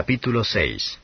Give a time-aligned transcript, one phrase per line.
[0.00, 0.98] Capítulo 6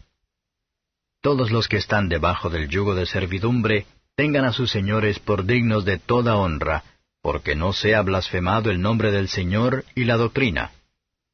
[1.21, 3.85] Todos los que están debajo del yugo de servidumbre
[4.15, 6.83] tengan a sus señores por dignos de toda honra,
[7.21, 10.71] porque no sea blasfemado el nombre del Señor y la doctrina.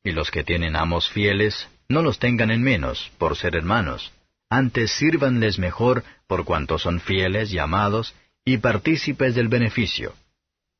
[0.02, 4.10] Y los que tienen amos fieles, no los tengan en menos, por ser hermanos.
[4.50, 8.12] Antes sírvanles mejor, por cuanto son fieles y amados,
[8.44, 10.14] y partícipes del beneficio.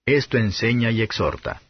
[0.04, 1.62] Esto enseña y exhorta.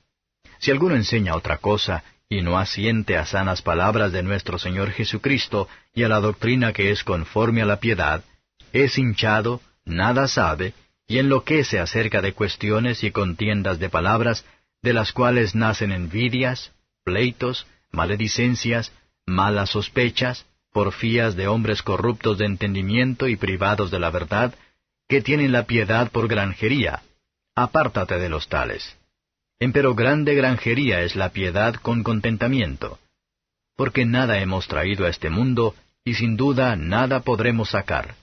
[0.59, 5.69] Si alguno enseña otra cosa, y no asiente a sanas palabras de nuestro Señor Jesucristo
[5.95, 8.25] y a la doctrina que es conforme a la piedad,
[8.73, 10.73] es hinchado, nada sabe,
[11.07, 14.47] y enloquece acerca de cuestiones y contiendas de palabras,
[14.81, 16.73] de las cuales nacen envidias,
[17.05, 18.93] pleitos, maledicencias,
[19.27, 24.55] malas sospechas, porfías de hombres corruptos de entendimiento y privados de la verdad,
[25.07, 27.03] que tienen la piedad por granjería.
[27.55, 28.97] Apártate de los tales.
[29.63, 32.99] Empero grande granjería es la piedad con contentamiento.
[33.77, 38.17] Porque nada hemos traído a este mundo, y sin duda nada podremos sacar.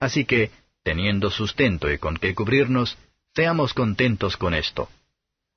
[0.00, 0.50] Así que,
[0.82, 2.98] teniendo sustento y con qué cubrirnos,
[3.32, 4.88] seamos contentos con esto.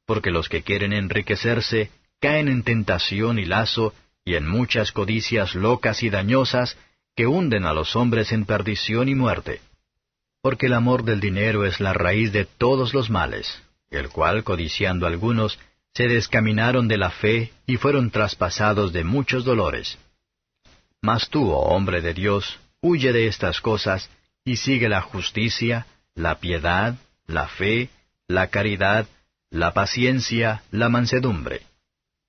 [0.05, 1.89] Porque los que quieren enriquecerse
[2.21, 6.77] caen en tentación y lazo, y en muchas codicias locas y dañosas,
[7.15, 9.59] que hunden a los hombres en perdición y muerte.
[10.43, 13.64] Porque el amor del dinero es la raíz de todos los males,
[13.95, 15.59] el cual, codiciando algunos,
[15.93, 19.97] se descaminaron de la fe y fueron traspasados de muchos dolores.
[21.01, 24.09] Mas tú, oh hombre de Dios, huye de estas cosas,
[24.43, 26.95] y sigue la justicia, la piedad,
[27.27, 27.89] la fe,
[28.27, 29.07] la caridad,
[29.49, 31.61] la paciencia, la mansedumbre.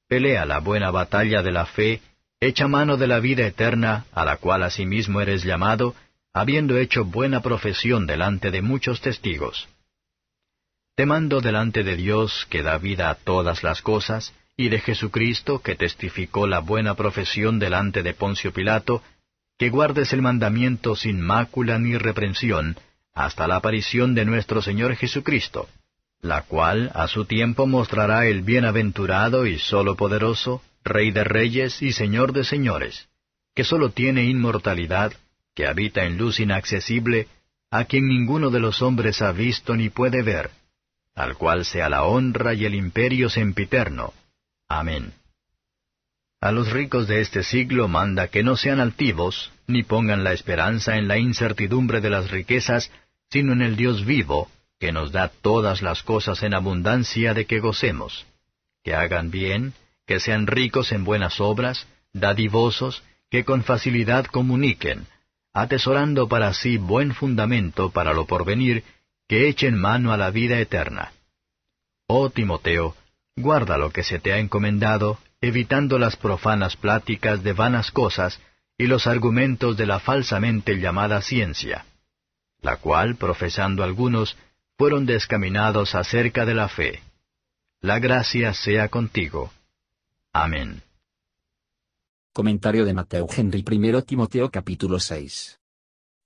[0.08, 2.00] Pelea la buena batalla de la fe,
[2.40, 5.94] echa mano de la vida eterna, a la cual asimismo eres llamado,
[6.32, 9.68] habiendo hecho buena profesión delante de muchos testigos.
[10.96, 15.58] Te mando delante de Dios, que da vida a todas las cosas, y de Jesucristo,
[15.58, 19.02] que testificó la buena profesión delante de Poncio Pilato,
[19.58, 22.78] que guardes el mandamiento sin mácula ni reprensión,
[23.12, 25.68] hasta la aparición de nuestro Señor Jesucristo,
[26.22, 31.92] la cual a su tiempo mostrará el bienaventurado y solo poderoso, Rey de reyes y
[31.92, 33.08] Señor de señores,
[33.54, 35.12] que sólo tiene inmortalidad,
[35.54, 37.28] que habita en luz inaccesible,
[37.70, 40.50] a quien ninguno de los hombres ha visto ni puede ver,
[41.16, 44.12] al cual sea la honra y el imperio sempiterno.
[44.68, 45.12] Amén.
[46.40, 50.96] A los ricos de este siglo manda que no sean altivos, ni pongan la esperanza
[50.96, 52.92] en la incertidumbre de las riquezas,
[53.30, 57.60] sino en el Dios vivo, que nos da todas las cosas en abundancia de que
[57.60, 58.26] gocemos.
[58.84, 59.72] Que hagan bien,
[60.06, 65.06] que sean ricos en buenas obras, dadivosos, que con facilidad comuniquen,
[65.52, 68.84] atesorando para sí buen fundamento para lo porvenir,
[69.28, 71.12] que echen mano a la vida eterna.
[72.06, 72.94] Oh Timoteo,
[73.36, 78.40] guarda lo que se te ha encomendado, evitando las profanas pláticas de vanas cosas
[78.78, 81.86] y los argumentos de la falsamente llamada ciencia,
[82.60, 84.36] la cual, profesando algunos,
[84.78, 87.02] fueron descaminados acerca de la fe.
[87.80, 89.52] La gracia sea contigo.
[90.32, 90.82] Amén.
[92.32, 95.58] Comentario de Mateo Henry I Timoteo capítulo 6.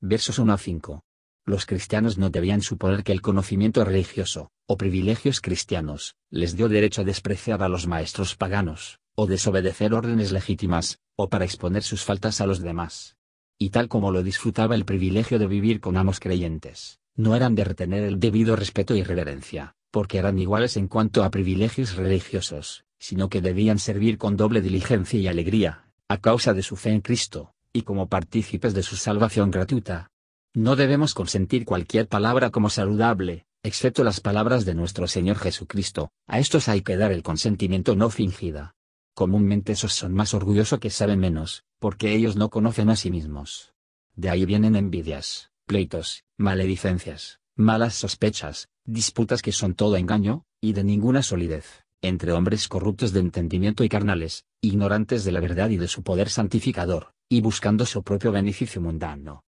[0.00, 1.04] Versos 1 a 5.
[1.50, 7.00] Los cristianos no debían suponer que el conocimiento religioso, o privilegios cristianos, les dio derecho
[7.00, 12.40] a despreciar a los maestros paganos, o desobedecer órdenes legítimas, o para exponer sus faltas
[12.40, 13.16] a los demás.
[13.58, 17.64] Y tal como lo disfrutaba el privilegio de vivir con amos creyentes, no eran de
[17.64, 23.28] retener el debido respeto y reverencia, porque eran iguales en cuanto a privilegios religiosos, sino
[23.28, 27.54] que debían servir con doble diligencia y alegría, a causa de su fe en Cristo,
[27.72, 30.12] y como partícipes de su salvación gratuita.
[30.54, 36.40] No debemos consentir cualquier palabra como saludable, excepto las palabras de nuestro Señor Jesucristo, a
[36.40, 38.74] estos hay que dar el consentimiento no fingida.
[39.14, 43.74] Comúnmente esos son más orgullosos que saben menos, porque ellos no conocen a sí mismos.
[44.16, 50.82] De ahí vienen envidias, pleitos, maledicencias, malas sospechas, disputas que son todo engaño, y de
[50.82, 55.86] ninguna solidez, entre hombres corruptos de entendimiento y carnales, ignorantes de la verdad y de
[55.86, 59.44] su poder santificador, y buscando su propio beneficio mundano.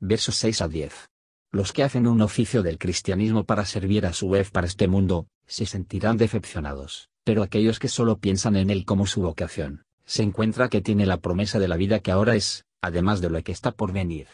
[0.00, 1.10] Versos 6 a 10.
[1.50, 5.26] Los que hacen un oficio del cristianismo para servir a su vez para este mundo,
[5.44, 10.68] se sentirán decepcionados, pero aquellos que solo piensan en él como su vocación, se encuentra
[10.68, 13.72] que tiene la promesa de la vida que ahora es, además de lo que está
[13.72, 14.28] por venir.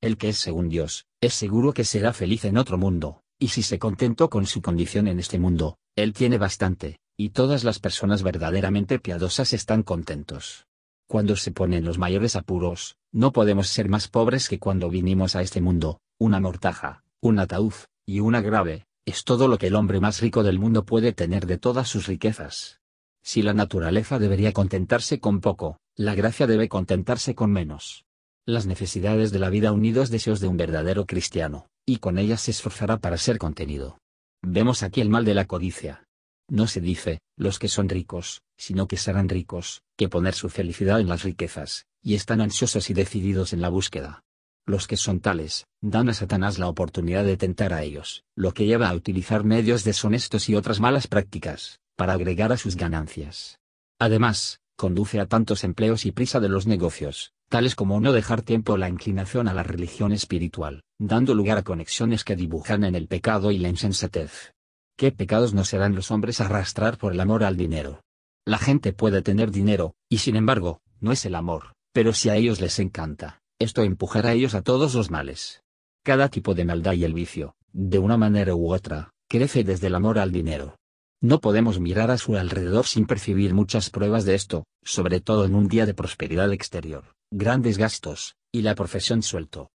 [0.00, 3.62] El que es según Dios, es seguro que será feliz en otro mundo, y si
[3.62, 8.24] se contentó con su condición en este mundo, él tiene bastante, y todas las personas
[8.24, 10.66] verdaderamente piadosas están contentos.
[11.06, 15.42] Cuando se ponen los mayores apuros, no podemos ser más pobres que cuando vinimos a
[15.42, 17.72] este mundo, una mortaja, un ataúd,
[18.04, 21.46] y una grave, es todo lo que el hombre más rico del mundo puede tener
[21.46, 22.80] de todas sus riquezas.
[23.22, 28.04] Si la naturaleza debería contentarse con poco, La gracia debe contentarse con menos.
[28.46, 32.50] Las necesidades de la vida unidos deseos de un verdadero cristiano, y con ellas se
[32.50, 33.98] esforzará para ser contenido.
[34.42, 36.08] Vemos aquí el mal de la codicia.
[36.48, 40.98] No se dice, los que son ricos, sino que serán ricos, que poner su felicidad
[40.98, 44.22] en las riquezas, y están ansiosos y decididos en la búsqueda.
[44.66, 48.66] Los que son tales, dan a Satanás la oportunidad de tentar a ellos, lo que
[48.66, 53.58] lleva a utilizar medios deshonestos y otras malas prácticas, para agregar a sus ganancias.
[53.98, 58.74] Además, conduce a tantos empleos y prisa de los negocios, tales como no dejar tiempo
[58.74, 63.08] a la inclinación a la religión espiritual, dando lugar a conexiones que dibujan en el
[63.08, 64.52] pecado y la insensatez.
[64.96, 68.02] ¿Qué pecados no serán los hombres arrastrar por el amor al dinero?
[68.46, 72.34] La gente puede tener dinero, y sin embargo, no es el amor, pero si a
[72.34, 75.62] ellos les encanta, esto empujará a ellos a todos los males.
[76.02, 79.94] Cada tipo de maldad y el vicio, de una manera u otra, crece desde el
[79.94, 80.76] amor al dinero.
[81.22, 85.54] No podemos mirar a su alrededor sin percibir muchas pruebas de esto, sobre todo en
[85.54, 89.70] un día de prosperidad exterior, grandes gastos, y la profesión suelto.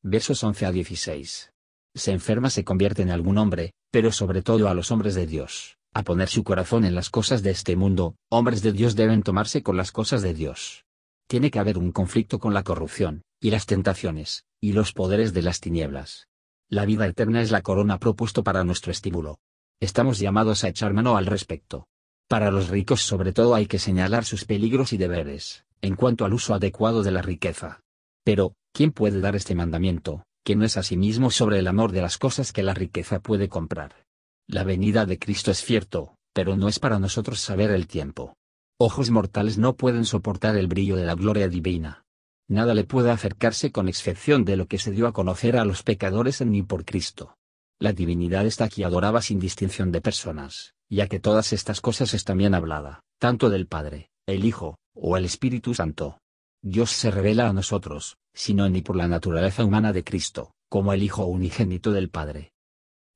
[0.00, 1.50] Versos 11 a 16.
[1.92, 5.76] Se enferma se convierte en algún hombre, pero sobre todo a los hombres de Dios,
[5.92, 9.64] a poner su corazón en las cosas de este mundo, hombres de Dios deben tomarse
[9.64, 10.84] con las cosas de Dios.
[11.28, 15.42] Tiene que haber un conflicto con la corrupción, y las tentaciones, y los poderes de
[15.42, 16.26] las tinieblas.
[16.68, 19.38] La vida eterna es la corona propuesto para nuestro estímulo,
[19.80, 21.86] Estamos llamados a echar mano al respecto.
[22.26, 26.34] Para los ricos sobre todo hay que señalar sus peligros y deberes, en cuanto al
[26.34, 27.80] uso adecuado de la riqueza.
[28.24, 31.92] Pero, ¿quién puede dar este mandamiento, que no es a sí mismo sobre el amor
[31.92, 34.04] de las cosas que la riqueza puede comprar?
[34.48, 38.34] La venida de Cristo es cierto, pero no es para nosotros saber el tiempo.
[38.80, 42.04] Ojos mortales no pueden soportar el brillo de la gloria divina.
[42.46, 45.82] Nada le puede acercarse con excepción de lo que se dio a conocer a los
[45.82, 47.36] pecadores en ni por Cristo.
[47.80, 52.38] La divinidad está aquí adoraba sin distinción de personas, ya que todas estas cosas están
[52.38, 56.20] bien hablada, tanto del Padre, el Hijo, o el Espíritu Santo.
[56.62, 61.02] Dios se revela a nosotros, sino ni por la naturaleza humana de Cristo, como el
[61.02, 62.52] Hijo unigénito del Padre.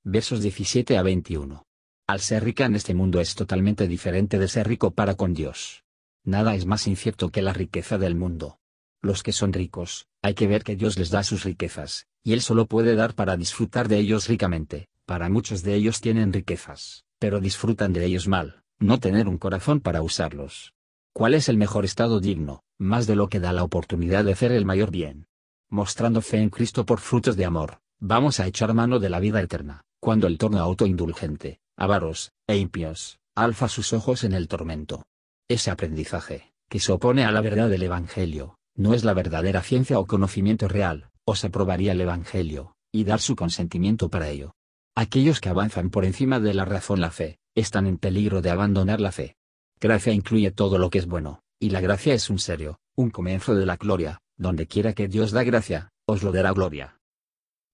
[0.03, 1.63] Versos 17 a 21.
[2.07, 5.85] Al ser rica en este mundo es totalmente diferente de ser rico para con Dios.
[6.25, 8.59] Nada es más incierto que la riqueza del mundo.
[9.01, 12.43] Los que son ricos, hay que ver que Dios les da sus riquezas, y Él
[12.43, 17.41] solo puede dar para disfrutar de ellos ricamente, para muchos de ellos tienen riquezas, pero
[17.41, 20.75] disfrutan de ellos mal, no tener un corazón para usarlos.
[21.13, 24.53] ¿Cuál es el mejor estado digno, más de lo que da la oportunidad de hacer
[24.53, 25.27] el mayor bien?
[25.69, 29.41] Mostrando fe en Cristo por frutos de amor, vamos a echar mano de la vida
[29.41, 35.05] eterna, cuando el torno autoindulgente, avaros, e impios, alza sus ojos en el tormento.
[35.49, 39.99] Ese aprendizaje, que se opone a la verdad del Evangelio, no es la verdadera ciencia
[39.99, 44.55] o conocimiento real, os aprobaría el Evangelio, y dar su consentimiento para ello.
[44.95, 49.01] Aquellos que avanzan por encima de la razón la fe, están en peligro de abandonar
[49.01, 49.37] la fe.
[49.81, 53.55] Gracia incluye todo lo que es bueno, y la gracia es un serio, un comienzo
[53.55, 56.99] de la gloria, donde quiera que Dios da gracia, os lo dará gloria.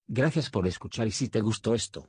[0.07, 2.09] Gracias por escuchar y si te gustó esto,